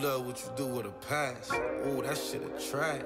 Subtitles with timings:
[0.00, 1.50] love what you do with a pass.
[1.52, 3.04] Ooh, that shit attract.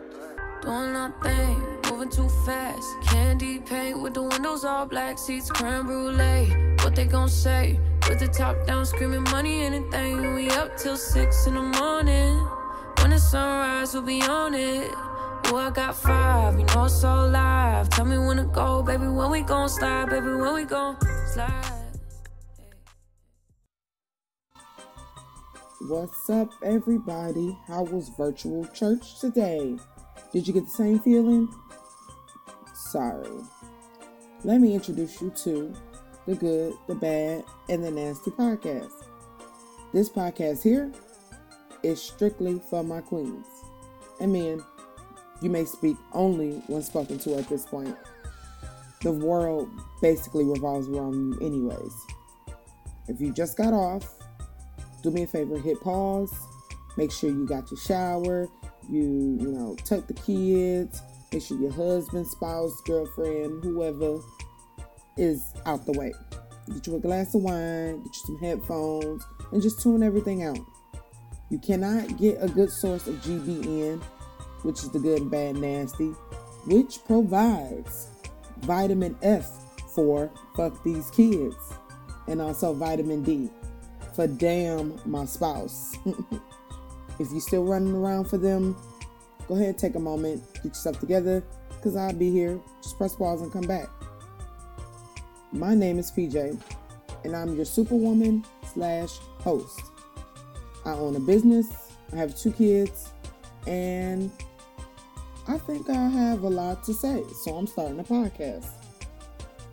[0.63, 2.87] Doing nothing, moving too fast.
[3.05, 6.47] Candy paint with the windows all black, seats creme brulee.
[6.83, 7.81] What they gon' say?
[8.09, 10.35] With the top down, screaming money, anything.
[10.35, 12.39] We up till six in the morning.
[12.99, 14.91] When the sunrise, we'll be on it.
[15.49, 17.89] Ooh, I got five, you know it's all live.
[17.91, 19.07] Tell me when to go, baby.
[19.07, 20.29] When we gon' slide, baby.
[20.29, 20.97] When we gon'
[21.33, 21.84] slide.
[25.87, 27.59] What's up, everybody?
[27.67, 29.77] How was virtual church today?
[30.33, 31.47] Did you get the same feeling?
[32.75, 33.29] Sorry.
[34.45, 35.75] Let me introduce you to
[36.25, 38.93] the good, the bad, and the nasty podcast.
[39.93, 40.91] This podcast here
[41.83, 43.47] is strictly for my queens
[44.23, 44.65] and men.
[45.43, 47.95] You may speak only when spoken to at this point.
[49.03, 49.69] The world
[50.01, 51.95] basically revolves around you, anyways.
[53.07, 54.24] If you just got off,
[55.05, 56.35] do me a favor, hit pause.
[56.97, 58.49] Make sure you got your shower.
[58.91, 61.03] You, you know, tuck the kids.
[61.31, 64.21] Make sure your husband, spouse, girlfriend, whoever
[65.19, 66.13] is out the way.
[66.73, 70.59] Get you a glass of wine, get you some headphones, and just tune everything out.
[71.51, 74.03] You cannot get a good source of GBN,
[74.63, 76.09] which is the good, and bad, nasty,
[76.67, 78.09] which provides
[78.61, 79.51] vitamin F
[79.95, 81.57] for fuck these kids,
[82.27, 83.51] and also vitamin D
[84.15, 85.97] for damn my spouse.
[87.19, 88.77] if you're still running around for them,
[89.49, 92.61] go ahead, take a moment, get yourself together, because I'll be here.
[92.83, 93.89] Just press pause and come back.
[95.53, 96.61] My name is PJ,
[97.25, 99.83] and I'm your superwoman slash host.
[100.85, 101.67] I own a business,
[102.13, 103.11] I have two kids,
[103.67, 104.31] and
[105.49, 108.69] I think I have a lot to say, so I'm starting a podcast.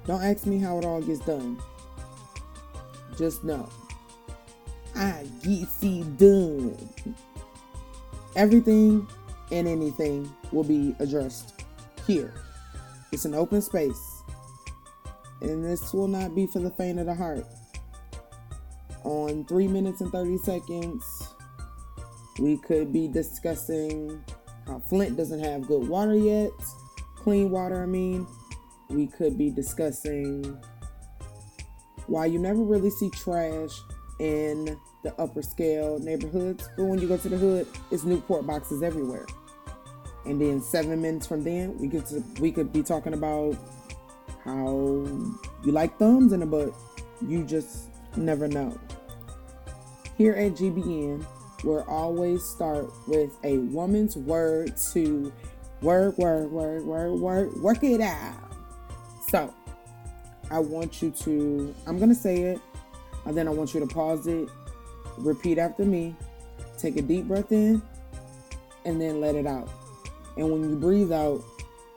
[0.08, 1.62] Don't ask me how it all gets done.
[3.18, 3.70] Just know
[5.02, 6.78] I get see done.
[8.36, 9.08] Everything
[9.52, 11.66] and anything will be addressed
[12.06, 12.36] here.
[13.12, 14.22] It's an open space.
[15.42, 17.48] And this will not be for the faint of the heart.
[19.04, 21.34] On 3 minutes and 30 seconds,
[22.40, 24.24] we could be discussing
[24.68, 26.52] how Flint doesn't have good water yet.
[27.16, 28.28] Clean water, I mean.
[28.88, 30.62] We could be discussing
[32.06, 33.72] why you never really see trash
[34.20, 36.70] in the upper scale neighborhoods.
[36.78, 39.26] But when you go to the hood, it's Newport boxes everywhere.
[40.26, 43.58] And then seven minutes from then, we get to we could be talking about
[44.44, 45.06] how
[45.64, 46.74] you like thumbs in a butt.
[47.28, 48.78] You just never know.
[50.18, 51.26] Here at GBN,
[51.64, 55.34] we'll always start with a woman's word to
[55.82, 58.54] work, work, work, work, work, work it out.
[59.30, 59.54] So
[60.52, 62.62] I want you to, I'm going to say it,
[63.26, 64.50] and then I want you to pause it,
[65.22, 66.16] repeat after me,
[66.78, 67.82] take a deep breath in,
[68.86, 69.70] and then let it out.
[70.38, 71.44] And when you breathe out,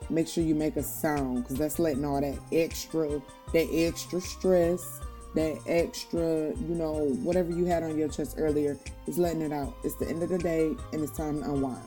[0.09, 3.21] make sure you make a sound because that's letting all that extra,
[3.53, 4.99] that extra stress,
[5.35, 8.77] that extra, you know, whatever you had on your chest earlier
[9.07, 9.75] is letting it out.
[9.83, 11.83] It's the end of the day and it's time to unwind.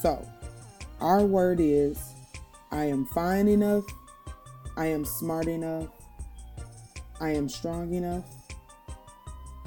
[0.00, 0.26] So,
[1.00, 2.14] our word is
[2.70, 3.84] I am fine enough,
[4.76, 5.88] I am smart enough,
[7.20, 8.24] I am strong enough,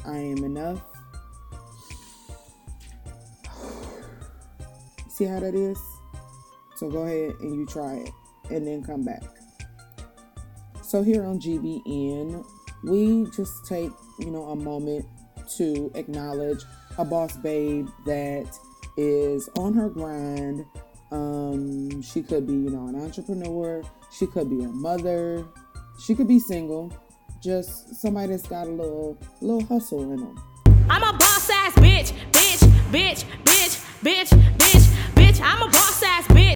[0.06, 0.81] I am enough.
[5.09, 5.79] See how that is?
[6.75, 8.09] So go ahead and you try it
[8.50, 9.23] and then come back.
[10.81, 12.44] So here on GBN,
[12.84, 15.06] we just take, you know, a moment
[15.57, 16.63] to acknowledge
[16.97, 18.57] a boss babe that
[18.97, 20.66] is on her grind.
[21.12, 23.83] Um, she could be, you know, an entrepreneur.
[24.12, 25.45] She could be a mother.
[26.00, 26.91] She could be single.
[27.41, 30.44] Just somebody that's got a little, little hustle in them.
[30.88, 32.59] I'm a boss ass bitch, bitch,
[32.91, 35.41] bitch, bitch, bitch, bitch, bitch.
[35.41, 36.53] I'm a boss ass bitch.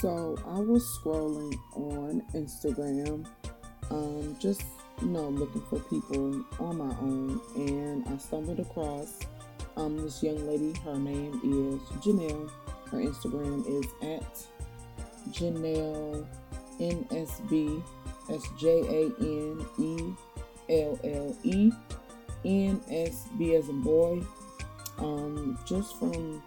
[0.00, 3.24] So I was scrolling on Instagram,
[3.92, 4.64] um, just
[5.00, 9.20] you know, looking for people on my own, and I stumbled across
[9.76, 10.72] um this young lady.
[10.84, 12.50] Her name is Janelle.
[12.90, 14.46] Her Instagram is at
[15.32, 16.26] Janelle
[16.80, 17.80] NSB.
[18.30, 20.14] That's J A N E
[20.68, 21.72] L L E
[22.44, 24.22] N S B as a boy.
[24.98, 26.40] Um, just from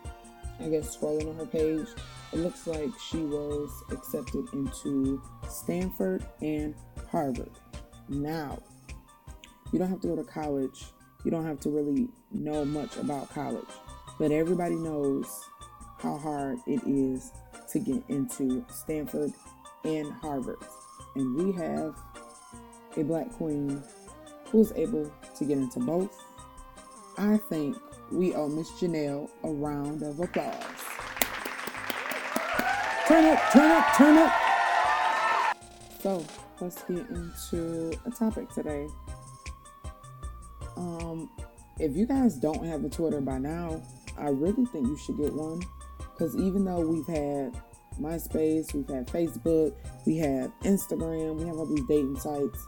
[0.62, 1.88] I guess scrolling on her page,
[2.32, 6.74] it looks like she was accepted into Stanford and
[7.12, 7.52] Harvard.
[8.08, 8.62] Now,
[9.74, 10.86] you don't have to go to college.
[11.26, 13.70] You don't have to really know much about college,
[14.20, 15.28] but everybody knows
[16.00, 17.32] how hard it is
[17.72, 19.34] to get into Stanford
[19.84, 20.58] and Harvard.
[21.16, 21.96] And we have
[22.98, 23.84] a black queen
[24.46, 26.16] who is able to get into both.
[27.18, 27.78] I think
[28.12, 30.64] we owe Miss Janelle a round of applause.
[33.08, 34.34] Turn up, turn up, turn up.
[36.00, 36.26] So
[36.60, 38.88] let's get into a topic today.
[40.76, 41.30] Um,
[41.80, 43.82] if you guys don't have a Twitter by now,
[44.18, 45.62] I really think you should get one.
[45.98, 47.60] Because even though we've had
[48.00, 49.74] MySpace, we've had Facebook,
[50.06, 52.68] we have Instagram, we have all these dating sites,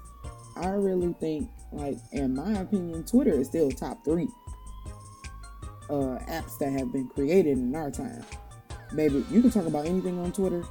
[0.58, 4.30] I really think, like, in my opinion, Twitter is still top three
[5.90, 8.24] uh, apps that have been created in our time.
[8.96, 10.64] Baby, you can talk about anything on Twitter.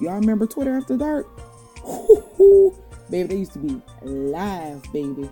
[0.00, 1.28] Y'all remember Twitter After Dark?
[3.10, 5.30] baby, they used to be live, baby.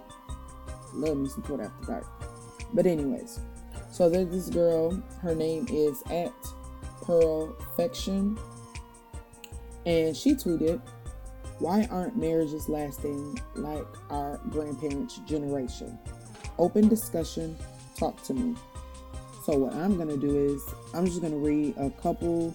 [0.95, 2.07] Love me some Twitter After Dark.
[2.73, 3.41] But anyways,
[3.91, 4.93] so there's this girl.
[5.21, 6.33] Her name is at
[7.03, 8.39] Perfection,
[9.87, 10.81] and she tweeted,
[11.59, 15.99] "Why aren't marriages lasting like our grandparents' generation?
[16.59, 17.57] Open discussion.
[17.97, 18.55] Talk to me."
[19.45, 20.63] So what I'm gonna do is
[20.93, 22.53] I'm just gonna read a couple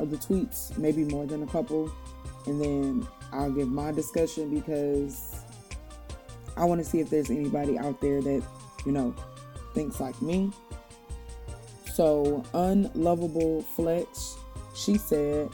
[0.00, 1.90] of the tweets, maybe more than a couple,
[2.46, 5.36] and then I'll give my discussion because
[6.56, 8.42] I want to see if there's anybody out there that
[8.84, 9.14] you know
[9.74, 10.50] thinks like me.
[11.94, 14.36] So unlovable flex,
[14.74, 15.50] she said,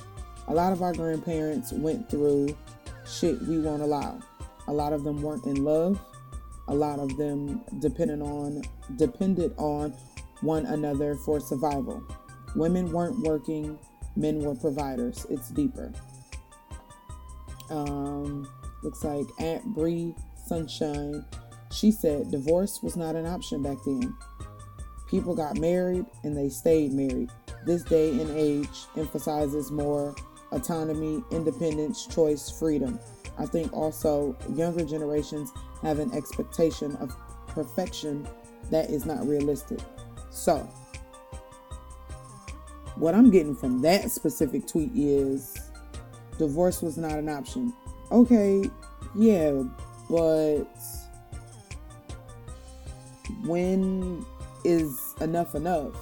[0.48, 2.56] a lot of our grandparents went through
[3.06, 4.18] shit we won't allow.
[4.66, 6.00] A lot of them weren't in love.
[6.68, 8.62] A lot of them depended on
[8.96, 9.94] depended on
[10.40, 12.02] one another for survival.
[12.56, 13.78] Women weren't working,
[14.16, 15.26] men were providers.
[15.30, 15.92] It's deeper.
[17.70, 18.48] Um,
[18.82, 20.14] looks like Aunt Bree
[20.46, 21.24] Sunshine.
[21.70, 24.14] She said divorce was not an option back then.
[25.08, 27.30] People got married and they stayed married.
[27.66, 30.14] This day and age emphasizes more
[30.52, 32.98] autonomy, independence, choice, freedom.
[33.38, 35.52] I think also younger generations
[35.82, 37.14] have an expectation of
[37.48, 38.26] perfection
[38.70, 39.78] that is not realistic.
[40.30, 40.58] So,
[42.96, 45.56] what I'm getting from that specific tweet is
[46.38, 47.72] divorce was not an option.
[48.10, 48.68] Okay,
[49.14, 49.62] yeah,
[50.10, 50.64] but
[53.44, 54.24] when
[54.64, 55.94] is enough enough?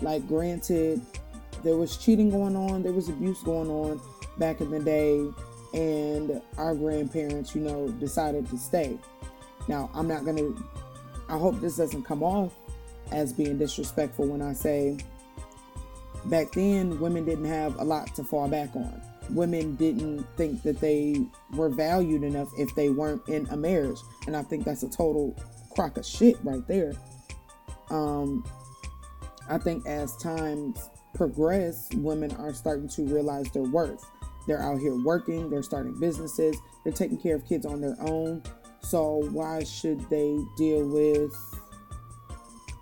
[0.00, 1.00] Like, granted,
[1.66, 4.00] there was cheating going on, there was abuse going on
[4.38, 5.28] back in the day,
[5.74, 8.96] and our grandparents, you know, decided to stay.
[9.66, 10.52] Now, I'm not gonna,
[11.28, 12.52] I hope this doesn't come off
[13.10, 14.96] as being disrespectful when I say
[16.26, 19.02] back then women didn't have a lot to fall back on.
[19.30, 23.98] Women didn't think that they were valued enough if they weren't in a marriage.
[24.28, 25.36] And I think that's a total
[25.74, 26.92] crock of shit right there.
[27.90, 28.44] Um,
[29.48, 34.04] I think as times progress, women are starting to realize their worth.
[34.46, 38.42] They're out here working, they're starting businesses, they're taking care of kids on their own.
[38.80, 41.34] So why should they deal with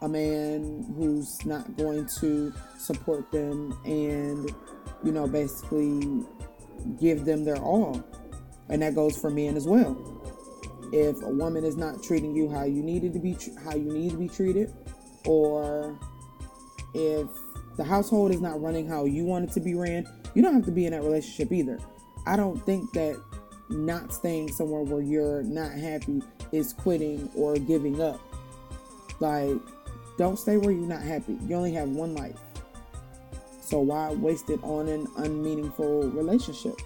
[0.03, 4.51] a man who's not going to support them and,
[5.03, 6.23] you know, basically
[7.01, 8.05] give them their all.
[8.69, 9.97] And that goes for men as well.
[10.93, 14.11] If a woman is not treating you how you needed to be, how you need
[14.11, 14.73] to be treated,
[15.25, 15.99] or
[16.93, 17.27] if
[17.77, 20.65] the household is not running how you want it to be ran, you don't have
[20.67, 21.79] to be in that relationship either.
[22.27, 23.21] I don't think that
[23.69, 26.23] not staying somewhere where you're not happy
[26.53, 28.21] is quitting or giving up.
[29.21, 29.57] Like,
[30.19, 31.37] don't stay where you're not happy.
[31.47, 32.39] You only have one life.
[33.61, 36.81] So why waste it on an unmeaningful relationship?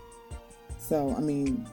[0.79, 1.67] So, I mean,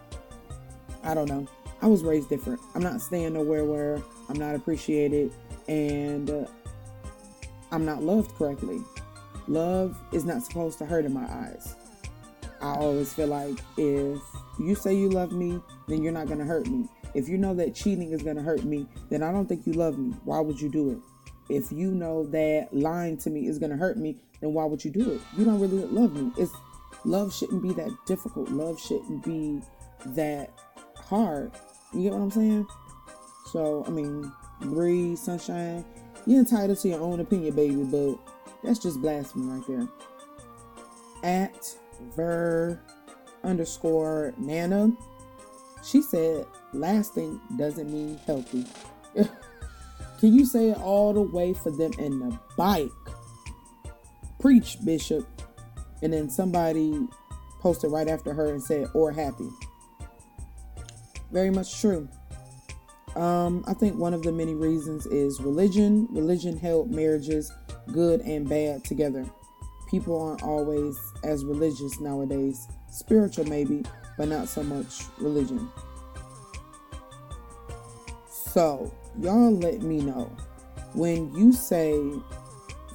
[1.03, 1.47] I don't know.
[1.81, 2.59] I was raised different.
[2.73, 5.31] I'm not staying nowhere where I'm not appreciated
[5.67, 6.45] and uh,
[7.71, 8.81] I'm not loved correctly.
[9.47, 11.75] Love is not supposed to hurt in my eyes.
[12.61, 14.19] I always feel like if
[14.59, 16.87] you say you love me, then you're not going to hurt me.
[17.13, 19.73] If you know that cheating is going to hurt me, then I don't think you
[19.73, 20.15] love me.
[20.23, 20.99] Why would you do it?
[21.49, 24.83] if you know that lying to me is going to hurt me, then why would
[24.83, 25.21] you do it?
[25.37, 26.31] You don't really love me.
[26.37, 26.51] It's
[27.03, 28.49] love shouldn't be that difficult.
[28.49, 29.61] Love shouldn't be
[30.07, 30.51] that
[30.95, 31.51] hard.
[31.93, 32.67] You get what I'm saying?
[33.51, 35.85] So, I mean, breathe, sunshine.
[36.25, 38.17] You're entitled to your own opinion, baby, but
[38.65, 39.87] that's just blasphemy right there.
[41.23, 41.75] At
[42.15, 42.79] ver
[43.43, 44.91] underscore Nana,
[45.83, 48.65] she said, lasting doesn't mean healthy.
[50.19, 52.89] Can you say it all the way for them in the bike?
[54.39, 55.27] Preach, Bishop.
[56.01, 57.07] And then somebody
[57.59, 59.49] posted right after her and said, or happy.
[61.31, 62.07] Very much true.
[63.15, 66.07] Um, I think one of the many reasons is religion.
[66.11, 67.51] Religion held marriages,
[67.91, 69.25] good and bad, together.
[69.89, 72.67] People aren't always as religious nowadays.
[72.89, 73.83] Spiritual, maybe,
[74.17, 75.69] but not so much religion.
[78.29, 80.31] So, y'all let me know
[80.93, 81.99] when you say,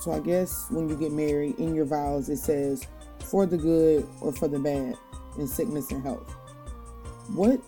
[0.00, 2.86] so I guess when you get married in your vows, it says
[3.20, 4.94] for the good or for the bad
[5.38, 6.28] in sickness and health.
[7.34, 7.60] What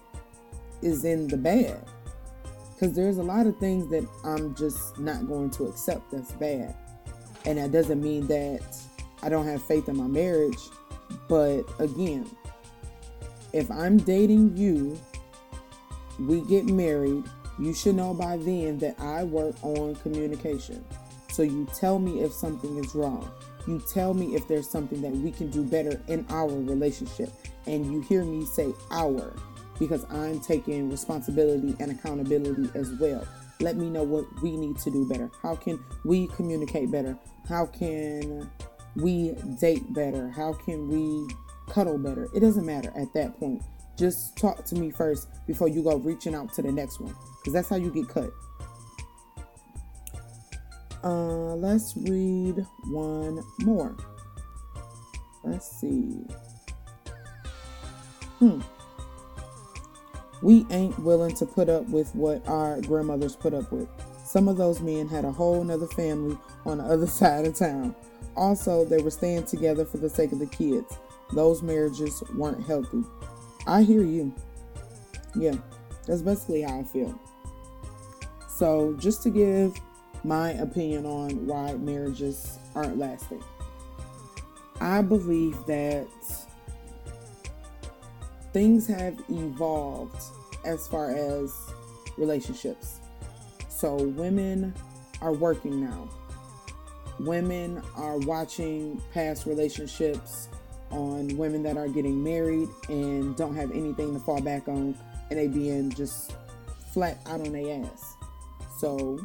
[0.81, 1.85] is in the bad?
[2.75, 6.75] Because there's a lot of things that I'm just not going to accept that's bad.
[7.45, 8.63] And that doesn't mean that
[9.23, 10.69] I don't have faith in my marriage.
[11.29, 12.29] But again,
[13.53, 14.99] if I'm dating you,
[16.19, 17.25] we get married,
[17.59, 20.85] you should know by then that I work on communication.
[21.31, 23.31] So you tell me if something is wrong.
[23.67, 27.31] You tell me if there's something that we can do better in our relationship.
[27.67, 29.35] And you hear me say our
[29.79, 33.27] because I'm taking responsibility and accountability as well.
[33.63, 35.31] Let me know what we need to do better.
[35.41, 37.17] How can we communicate better?
[37.49, 38.51] How can
[38.97, 40.31] we date better?
[40.31, 41.33] How can we
[41.73, 42.29] cuddle better?
[42.35, 43.63] It doesn't matter at that point.
[43.97, 47.53] Just talk to me first before you go reaching out to the next one because
[47.53, 48.31] that's how you get cut.
[51.05, 53.97] Uh, let's read one more.
[55.45, 56.25] Let's see.
[58.39, 58.61] Hmm.
[60.43, 63.89] We ain't willing to put up with what our grandmothers put up with.
[64.25, 67.95] Some of those men had a whole nother family on the other side of town.
[68.37, 70.99] Also, they were staying together for the sake of the kids.
[71.33, 73.05] Those marriages weren't healthy.
[73.67, 74.35] I hear you.
[75.35, 75.55] Yeah,
[76.07, 77.19] that's basically how I feel.
[78.49, 79.75] So, just to give
[80.25, 83.43] my opinion on why marriages aren't lasting,
[84.81, 86.07] I believe that
[88.53, 90.23] things have evolved
[90.65, 91.55] as far as
[92.17, 93.01] relationships.
[93.69, 94.75] So, women
[95.21, 96.09] are working now.
[97.19, 100.49] Women are watching past relationships
[100.91, 104.97] on women that are getting married and don't have anything to fall back on
[105.31, 106.35] and they being just
[106.93, 108.17] flat out on their ass.
[108.79, 109.19] So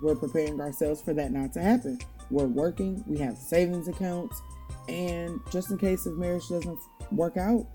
[0.00, 1.98] we're preparing ourselves for that not to happen.
[2.30, 4.40] We're working, we have savings accounts,
[4.88, 6.78] and just in case if marriage doesn't
[7.10, 7.66] work out,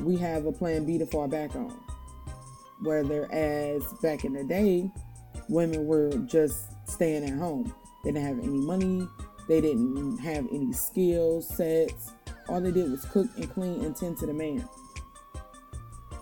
[0.00, 1.74] we have a plan B to fall back on.
[2.80, 4.90] Whereas back in the day,
[5.48, 7.74] women were just staying at home.
[8.04, 9.08] They didn't have any money,
[9.48, 12.12] they didn't have any skill sets,
[12.48, 14.66] all they did was cook and clean and tend to the man.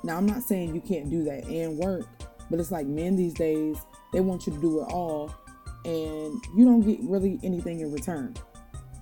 [0.02, 2.06] Now, I'm not saying you can't do that and work,
[2.50, 3.78] but it's like men these days,
[4.12, 5.33] they want you to do it all
[5.85, 8.35] and you don't get really anything in return.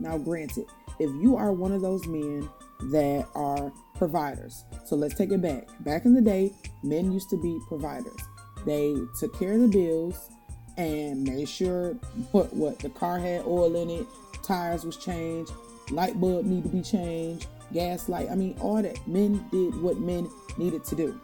[0.01, 0.67] Now, granted,
[0.99, 2.49] if you are one of those men
[2.91, 5.69] that are providers, so let's take it back.
[5.81, 8.21] Back in the day, men used to be providers.
[8.67, 10.31] They took care of the bills
[10.77, 11.93] and made sure
[12.33, 14.07] what what the car had oil in it,
[14.43, 15.53] tires was changed,
[15.91, 18.29] light bulb needed to be changed, gas light.
[18.31, 19.07] I mean, all that.
[19.07, 21.21] Men did what men needed to do.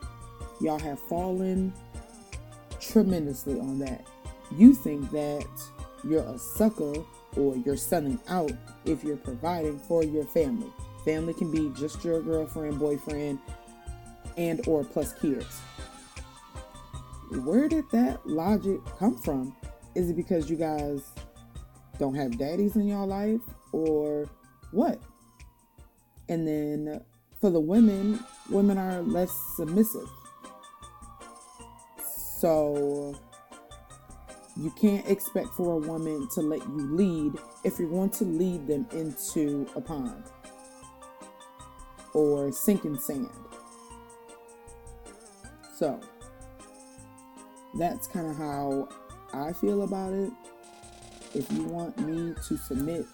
[0.60, 1.72] Y'all have fallen
[2.80, 4.06] tremendously on that.
[4.56, 5.46] You think that
[6.04, 6.92] you're a sucker
[7.36, 8.52] or you're selling out
[8.84, 10.70] if you're providing for your family.
[11.04, 13.38] Family can be just your girlfriend, boyfriend,
[14.36, 15.60] and or plus kids.
[17.44, 19.56] Where did that logic come from?
[19.94, 21.02] Is it because you guys
[21.98, 23.40] don't have daddies in your life
[23.72, 24.28] or
[24.72, 25.00] what?
[26.28, 27.02] And then
[27.40, 30.08] for the women, women are less submissive.
[32.38, 33.18] So
[34.56, 38.66] you can't expect for a woman to let you lead if you're going to lead
[38.66, 40.24] them into a pond
[42.14, 43.30] or sinking sand.
[45.76, 46.00] So
[47.78, 48.88] that's kind of how
[49.32, 50.32] I feel about it.
[51.34, 53.06] If you want me to submit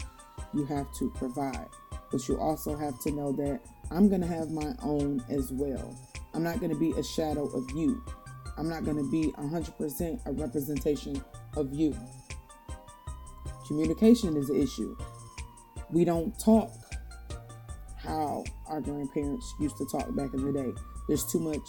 [0.57, 1.69] you have to provide.
[2.11, 3.61] But you also have to know that
[3.91, 5.97] I'm going to have my own as well.
[6.35, 8.03] I'm not going to be a shadow of you.
[8.59, 11.23] I'm not going to be 100% a representation
[11.57, 11.95] of you.
[13.67, 14.97] Communication is an issue.
[15.91, 16.71] We don't talk
[18.77, 20.71] our grandparents used to talk back in the day.
[21.09, 21.67] There's too much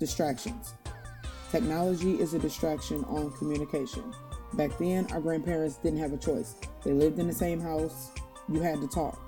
[0.00, 0.72] distractions.
[1.52, 4.14] Technology is a distraction on communication.
[4.54, 6.54] Back then, our grandparents didn't have a choice.
[6.84, 8.12] They lived in the same house.
[8.48, 9.20] You had to talk.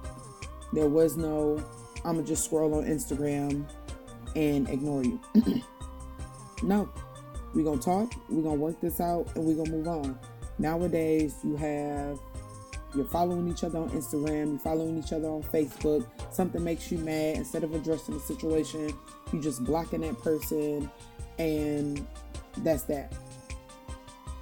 [0.72, 1.62] There was no,
[2.06, 3.68] I'm going to just scroll on Instagram
[4.34, 5.20] and ignore you.
[6.62, 6.88] no.
[7.54, 9.88] We're going to talk, we're going to work this out, and we're going to move
[9.88, 10.18] on.
[10.58, 12.18] Nowadays, you have,
[12.94, 16.06] you're following each other on Instagram, you're following each other on Facebook.
[16.30, 17.36] Something makes you mad.
[17.36, 18.92] Instead of addressing the situation,
[19.32, 20.90] you just blocking that person,
[21.38, 22.06] and
[22.58, 23.12] that's that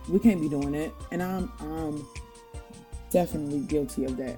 [0.09, 0.93] we can't be doing that.
[1.11, 2.07] And I'm I'm
[3.11, 4.37] definitely guilty of that.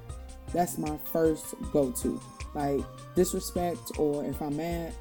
[0.53, 2.21] That's my first go to.
[2.55, 2.81] Like
[3.15, 4.93] disrespect or if I'm mad,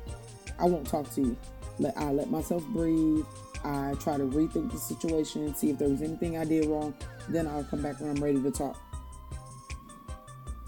[0.58, 1.36] I won't talk to you.
[1.78, 3.24] Let I let myself breathe.
[3.64, 6.94] I try to rethink the situation, see if there was anything I did wrong.
[7.28, 8.78] Then I'll come back when I'm ready to talk.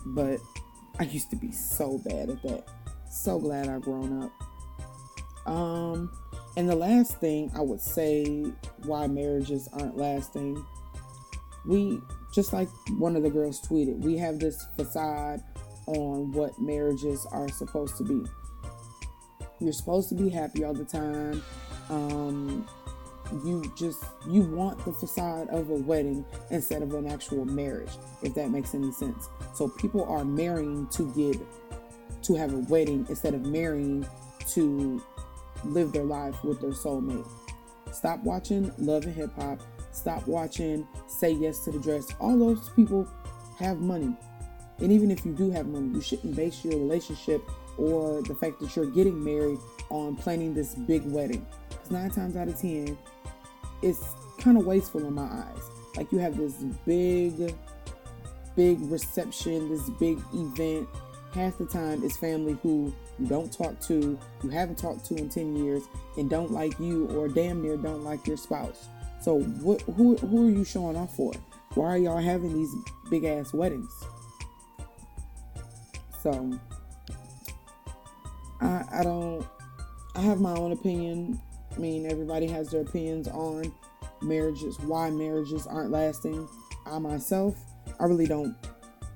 [0.04, 0.40] But
[0.99, 2.64] I used to be so bad at that.
[3.11, 4.33] So glad I've grown up.
[5.47, 6.12] Um,
[6.57, 8.45] and the last thing I would say
[8.85, 10.64] why marriages aren't lasting,
[11.66, 12.00] we
[12.35, 15.42] just like one of the girls tweeted, we have this facade
[15.87, 18.25] on what marriages are supposed to be.
[19.61, 21.42] You're supposed to be happy all the time.
[21.88, 22.66] Um,
[23.44, 27.90] you just you want the facade of a wedding instead of an actual marriage
[28.22, 29.28] if that makes any sense.
[29.54, 31.37] So people are marrying to get
[32.22, 34.06] to have a wedding instead of marrying
[34.49, 35.02] to
[35.64, 37.26] live their life with their soulmate.
[37.92, 39.60] Stop watching love and hip hop.
[39.92, 42.12] Stop watching say yes to the dress.
[42.20, 43.08] All those people
[43.58, 44.14] have money.
[44.78, 47.42] And even if you do have money you shouldn't base your relationship
[47.76, 49.58] or the fact that you're getting married
[49.90, 51.46] on planning this big wedding
[51.90, 52.97] nine times out of ten
[53.82, 55.70] it's kind of wasteful in my eyes.
[55.97, 56.54] Like you have this
[56.87, 57.54] big,
[58.56, 60.88] big reception, this big event.
[61.35, 65.28] Half the time, it's family who you don't talk to, you haven't talked to in
[65.28, 65.85] 10 years,
[66.16, 68.88] and don't like you or damn near don't like your spouse.
[69.20, 71.32] So, what, who, who are you showing off for?
[71.75, 72.75] Why are y'all having these
[73.11, 73.92] big ass weddings?
[76.20, 76.59] So,
[78.61, 79.47] I, I don't,
[80.16, 81.40] I have my own opinion
[81.74, 83.72] I mean, everybody has their opinions on
[84.22, 86.48] marriages, why marriages aren't lasting.
[86.86, 87.56] I myself,
[87.98, 88.56] I really don't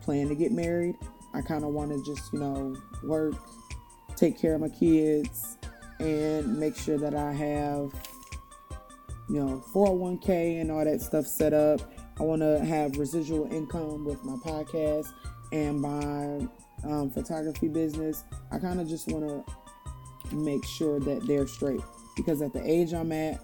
[0.02, 0.96] plan to get married.
[1.32, 3.34] I kind of want to just, you know, work,
[4.16, 5.58] take care of my kids,
[5.99, 7.92] and make sure that I have,
[9.28, 11.80] you know, 401k and all that stuff set up.
[12.18, 15.08] I want to have residual income with my podcast
[15.52, 16.46] and my
[16.84, 18.23] um, photography business.
[18.52, 21.80] I kind of just want to make sure that they're straight
[22.16, 23.40] because at the age I'm at,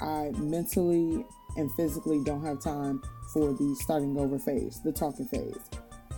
[0.00, 1.24] I mentally
[1.56, 3.02] and physically don't have time
[3.32, 5.58] for the starting over phase, the talking phase.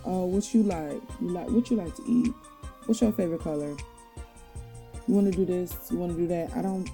[0.05, 1.01] Oh, uh, what you like?
[1.21, 2.33] You like what you like to eat?
[2.85, 3.75] What's your favorite color?
[5.07, 5.75] You want to do this?
[5.91, 6.55] You want to do that?
[6.55, 6.89] I don't.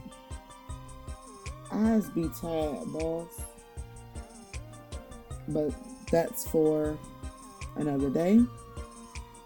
[1.72, 3.42] Eyes be tired, boss.
[5.48, 5.74] But
[6.12, 6.98] that's for
[7.78, 8.40] another day.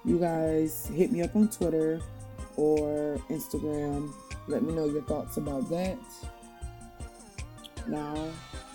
[0.04, 2.02] You guys hit me up on Twitter
[2.58, 4.12] or Instagram
[4.48, 5.98] let me know your thoughts about that.
[7.88, 8.16] Now,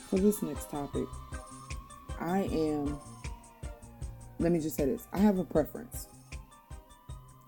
[0.08, 1.06] for this next topic,
[2.20, 2.98] I am,
[4.38, 6.08] let me just say this I have a preference.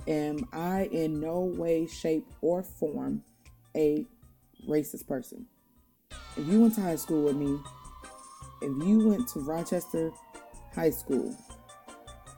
[0.08, 3.22] Am I in no way, shape, or form
[3.76, 4.04] a
[4.68, 5.46] racist person?
[6.36, 7.58] If you went to high school with me,
[8.62, 10.10] if you went to Rochester
[10.74, 11.36] High School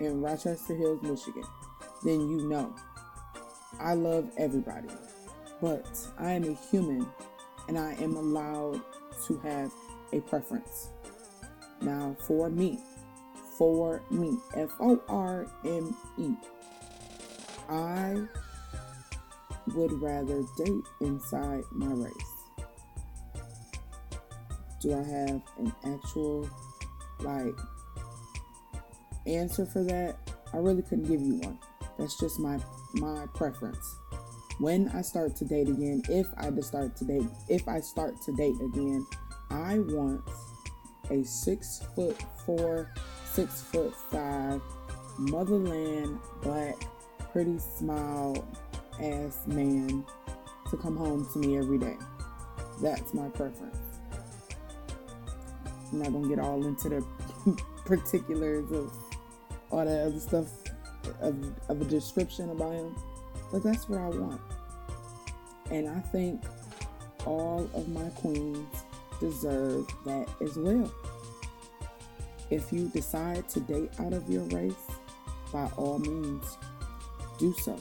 [0.00, 1.44] in Rochester Hills, Michigan,
[2.02, 2.74] then you know
[3.80, 4.88] I love everybody
[5.60, 5.86] but
[6.18, 7.06] I am a human
[7.68, 8.80] and I am allowed
[9.26, 9.72] to have
[10.12, 10.88] a preference.
[11.80, 12.78] Now, for me,
[13.58, 16.30] for me, F O R M E,
[17.68, 18.26] I
[19.74, 22.12] would rather date inside my race.
[24.80, 26.48] Do I have an actual,
[27.20, 27.54] like,
[29.26, 30.16] answer for that?
[30.52, 31.58] I really couldn't give you one.
[31.98, 32.58] That's just my
[32.94, 33.96] my preference
[34.58, 38.32] when I start to date again, if I start to date, if I start to
[38.32, 39.06] date again,
[39.50, 40.22] I want
[41.10, 42.90] a six foot four,
[43.32, 44.60] six foot five,
[45.18, 46.76] motherland black,
[47.32, 48.46] pretty smile
[49.00, 50.04] ass man
[50.70, 51.96] to come home to me every day.
[52.80, 53.76] That's my preference.
[55.92, 57.06] I'm not gonna get all into the
[57.84, 58.92] particulars of
[59.70, 60.46] all that other stuff
[61.20, 62.96] of, of a description about him
[63.54, 64.40] but that's what I want.
[65.70, 66.42] And I think
[67.24, 68.66] all of my queens
[69.20, 70.92] deserve that as well.
[72.50, 74.74] If you decide to date out of your race,
[75.52, 76.58] by all means,
[77.38, 77.80] do so.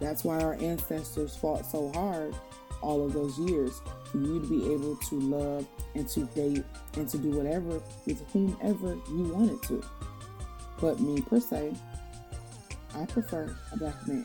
[0.00, 2.34] That's why our ancestors fought so hard
[2.80, 5.64] all of those years for you to be able to love
[5.94, 6.64] and to date
[6.96, 9.84] and to do whatever with whomever you wanted to.
[10.80, 11.72] But me per se,
[12.96, 14.24] I prefer a black man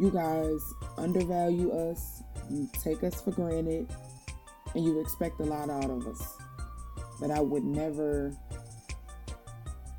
[0.00, 3.86] you guys undervalue us, you take us for granted,
[4.74, 6.38] and you expect a lot out of us.
[7.20, 8.34] But I would never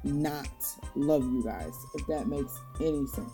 [0.03, 0.47] not
[0.95, 3.31] love you guys, if that makes any sense.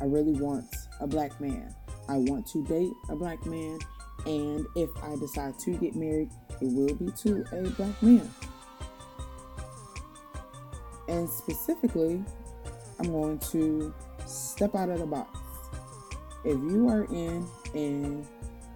[0.00, 0.64] I really want
[1.00, 1.74] a black man.
[2.08, 3.78] I want to date a black man,
[4.24, 6.30] and if I decide to get married,
[6.62, 8.30] it will be to a black man.
[11.08, 12.24] And specifically,
[12.98, 15.38] I'm going to step out of the box
[16.44, 18.26] if you are in an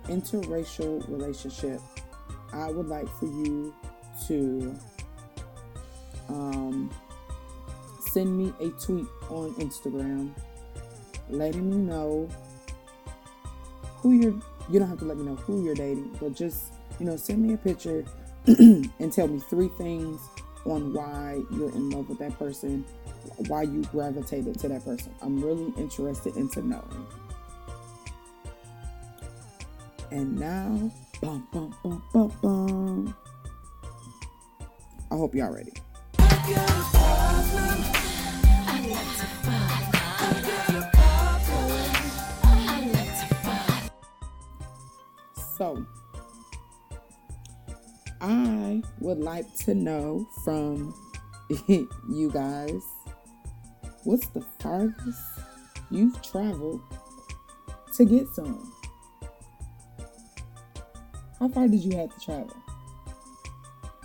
[0.06, 1.80] interracial relationship,
[2.52, 3.74] I would like for you
[4.26, 4.74] to
[6.28, 6.90] um,
[8.10, 10.32] send me a tweet on Instagram
[11.28, 12.28] letting me know
[13.96, 14.34] who you're
[14.70, 17.42] you don't have to let me know who you're dating, but just you know, send
[17.42, 18.04] me a picture
[18.46, 20.20] and tell me three things
[20.64, 22.84] on why you're in love with that person,
[23.48, 25.12] why you gravitated to that person.
[25.20, 27.06] I'm really interested into knowing.
[30.12, 33.16] And now, bum bum bum bum bum.
[35.10, 35.72] I hope y'all ready.
[45.56, 45.86] So,
[48.20, 50.94] I would like to know from
[51.68, 52.82] you guys
[54.04, 55.22] what's the farthest
[55.90, 56.82] you've traveled
[57.96, 58.70] to get some?
[61.42, 62.56] How far did you have to travel?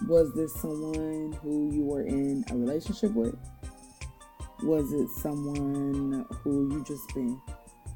[0.08, 3.38] Was this someone who you were in a relationship with?
[4.63, 7.39] Was it someone who you just been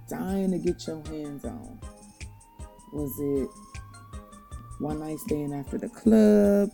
[0.07, 1.79] dying to get your hands on?
[2.93, 3.49] Was it
[4.77, 6.69] one night stand after the club?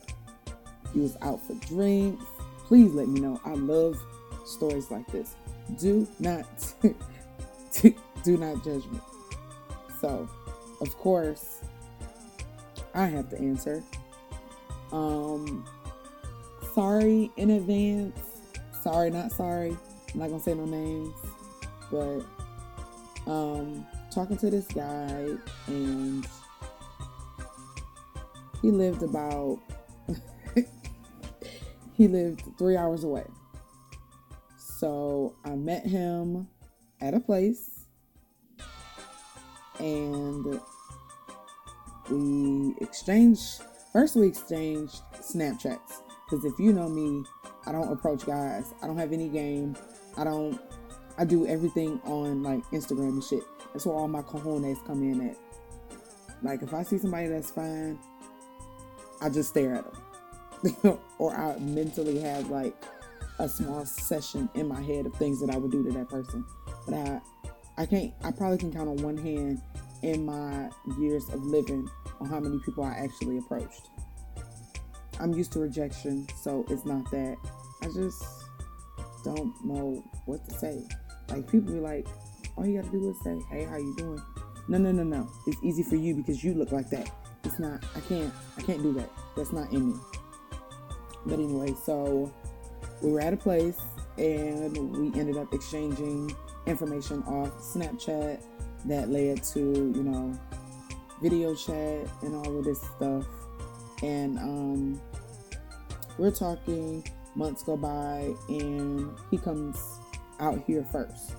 [0.94, 2.26] You was out for drinks.
[2.66, 3.40] Please let me know.
[3.46, 3.98] I love
[4.46, 5.38] stories like this.
[5.80, 6.46] Do not
[7.82, 9.00] do not judge me.
[10.02, 10.28] So,
[10.82, 11.62] of course,
[12.98, 13.84] I have to answer.
[14.92, 15.66] Um
[16.74, 18.20] sorry in advance.
[18.82, 19.78] Sorry, not sorry.
[20.14, 21.16] I'm not gonna say no names.
[21.92, 22.24] But
[23.32, 25.28] um talking to this guy
[25.68, 26.28] and
[28.62, 29.60] he lived about
[31.94, 33.26] he lived three hours away
[34.58, 36.48] so i met him
[37.02, 37.86] at a place
[39.80, 40.60] and
[42.10, 47.24] we exchanged first we exchanged snapchats because if you know me
[47.66, 49.76] i don't approach guys i don't have any game
[50.18, 50.60] i don't
[51.18, 53.44] i do everything on like instagram and shit
[53.78, 55.38] that's where all my cojones come in at.
[56.42, 58.00] Like if I see somebody that's fine,
[59.22, 59.86] I just stare at
[60.84, 62.76] them, or I mentally have like
[63.38, 66.44] a small session in my head of things that I would do to that person.
[66.88, 67.22] But I,
[67.78, 68.14] I can't.
[68.24, 69.62] I probably can count on one hand
[70.08, 71.90] in my years of living
[72.22, 73.90] on how many people I actually approached.
[75.20, 77.36] I'm used to rejection, so it's not that.
[77.82, 78.24] I just
[79.26, 80.82] don't know what to say.
[81.30, 82.08] Like people be like,
[82.56, 84.22] all you gotta do is say, "Hey, how you doing?"
[84.70, 85.28] No, no, no, no.
[85.46, 87.12] It's easy for you because you look like that.
[87.44, 87.84] It's not.
[87.96, 88.34] I can't.
[88.58, 89.10] I can't do that.
[89.36, 89.96] That's not in me.
[91.26, 92.32] But anyway, so
[93.02, 93.78] we were at a place
[94.18, 96.34] and we ended up exchanging
[96.66, 98.42] information off Snapchat
[98.88, 100.38] that led to you know
[101.22, 103.26] video chat and all of this stuff.
[104.04, 105.02] And um,
[106.18, 107.04] we're talking.
[107.36, 110.00] Months go by, and he comes
[110.40, 111.34] out here first.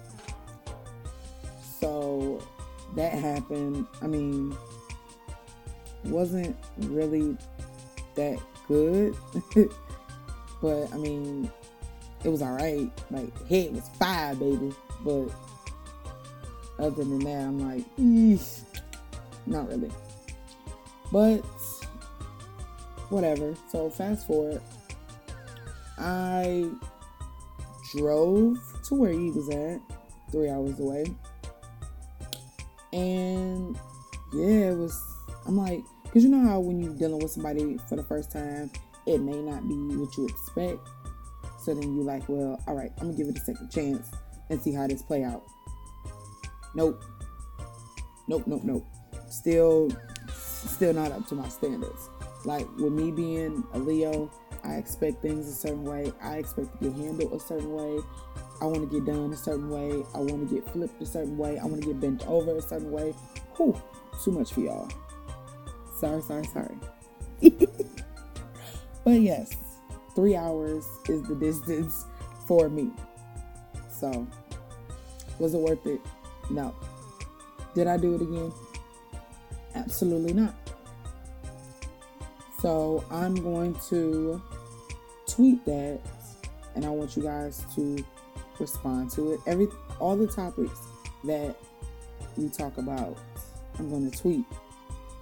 [1.81, 2.41] So
[2.95, 3.85] that happened.
[4.01, 4.57] I mean,
[6.05, 7.37] wasn't really
[8.15, 9.17] that good,
[10.63, 11.51] but I mean,
[12.23, 12.91] it was all right.
[13.11, 14.73] Like head was fire, baby.
[15.05, 15.31] But
[16.79, 18.61] other than that, I'm like, Eesh.
[19.47, 19.91] not really.
[21.11, 21.45] But
[23.11, 23.55] whatever.
[23.71, 24.61] So fast forward,
[25.99, 26.71] I
[27.97, 29.81] drove to where he was at,
[30.31, 31.07] three hours away.
[32.93, 33.77] And
[34.33, 35.01] yeah, it was,
[35.47, 38.71] I'm like, because you know how when you're dealing with somebody for the first time,
[39.07, 40.79] it may not be what you expect.
[41.63, 44.11] So then you're like, well, all right, I'm gonna give it a second chance
[44.51, 45.45] and see how this play out.
[46.75, 47.03] Nope.
[48.27, 48.87] Nope, nope, nope.
[49.29, 49.91] Still,
[50.33, 52.09] still not up to my standards.
[52.45, 54.31] Like with me being a Leo,
[54.65, 56.13] I expect things a certain way.
[56.23, 58.01] I expect to get handled a certain way.
[58.61, 60.05] I want to get done a certain way.
[60.15, 61.59] I want to get flipped a certain way.
[61.59, 63.13] I want to get bent over a certain way.
[63.57, 63.81] Whew,
[64.23, 64.89] too much for y'all.
[65.99, 66.77] Sorry, sorry, sorry.
[69.05, 69.57] but yes,
[70.15, 72.05] three hours is the distance
[72.47, 72.91] for me.
[73.91, 74.27] So,
[75.39, 76.01] was it worth it?
[76.51, 76.75] No.
[77.75, 78.53] Did I do it again?
[79.75, 80.55] Absolutely not.
[82.61, 84.43] So, I'm going to
[85.27, 86.01] tweet that
[86.75, 88.05] and I want you guys to
[88.61, 89.41] respond to it.
[89.47, 90.79] Every all the topics
[91.25, 91.57] that
[92.37, 93.19] we talk about,
[93.79, 94.45] I'm going to tweet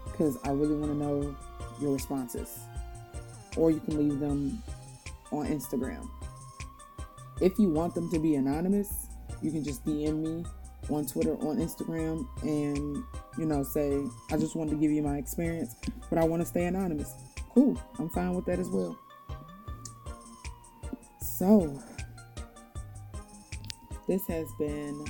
[0.05, 1.37] because I really want to know
[1.81, 2.59] your responses.
[3.57, 4.63] Or you can leave them
[5.33, 6.09] on Instagram.
[7.41, 9.07] If you want them to be anonymous,
[9.41, 10.45] you can just DM me
[10.91, 13.03] on Twitter, on Instagram, and
[13.39, 15.77] you know, say, I just wanted to give you my experience,
[16.09, 17.13] but I want to stay anonymous.
[17.55, 17.81] Cool.
[17.99, 18.99] I'm fine with that as well.
[21.21, 21.83] So,
[24.07, 25.05] this has been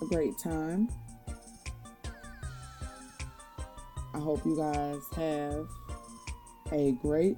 [0.00, 0.88] a great time.
[4.14, 5.66] I hope you guys have
[6.72, 7.36] a great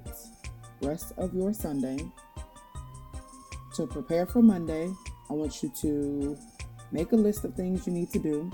[0.81, 1.99] rest of your Sunday.
[3.75, 4.91] To prepare for Monday,
[5.29, 6.37] I want you to
[6.91, 8.51] make a list of things you need to do.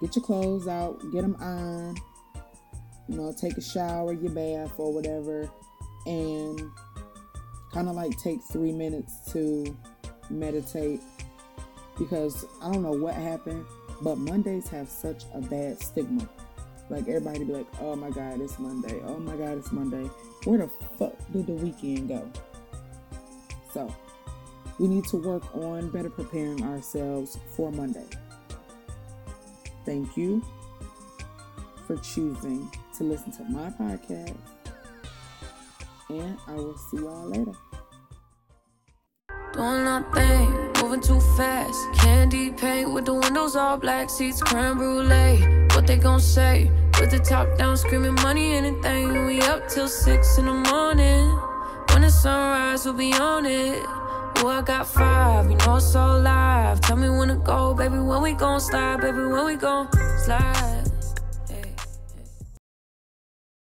[0.00, 1.96] Get your clothes out, get them on,
[3.08, 5.48] you know, take a shower, your bath, or whatever,
[6.06, 6.60] and
[7.72, 9.76] kind of like take three minutes to
[10.30, 11.00] meditate
[11.98, 13.64] because I don't know what happened,
[14.02, 16.28] but Mondays have such a bad stigma.
[16.88, 19.00] Like everybody be like, "Oh my God, it's Monday!
[19.04, 20.08] Oh my God, it's Monday!"
[20.44, 22.30] Where the fuck did the weekend go?
[23.72, 23.92] So
[24.78, 28.06] we need to work on better preparing ourselves for Monday.
[29.84, 30.42] Thank you
[31.86, 34.36] for choosing to listen to my podcast,
[36.08, 37.52] and I will see y'all later.
[39.52, 41.78] Doing nothing, moving too fast.
[41.94, 45.66] Candy paint with the windows all black, seats creme brulee.
[45.74, 46.70] What they gon' say?
[47.00, 49.26] With the top down, screaming money, anything.
[49.26, 51.30] We up till six in the morning.
[51.90, 53.95] When the sunrise, we'll be on it.
[54.46, 56.80] Oh, I got five, you know it's so live.
[56.80, 57.98] Tell me when to go, baby.
[57.98, 59.18] When we gon' slide, baby.
[59.18, 59.88] When we gon'
[60.24, 60.75] slide.